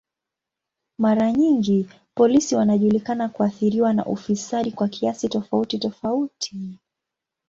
[0.97, 6.79] Mara nyingi polisi wanajulikana kuathiriwa na ufisadi kwa kiasi tofauti tofauti.